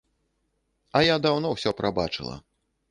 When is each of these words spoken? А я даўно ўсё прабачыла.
А 0.99 1.03
я 1.13 1.21
даўно 1.27 1.47
ўсё 1.59 1.77
прабачыла. 1.85 2.41